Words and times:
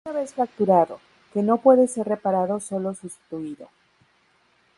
Una 0.03 0.13
vez 0.21 0.33
fracturado, 0.33 0.99
que 1.31 1.43
no 1.43 1.57
puede 1.59 1.87
ser 1.87 2.07
reparado 2.07 2.59
sólo 2.59 2.95
sustituido. 2.95 3.67